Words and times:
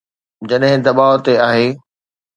جڏهن 0.49 0.77
دٻاء 0.85 1.13
تي 1.25 1.33
آهي. 1.49 1.67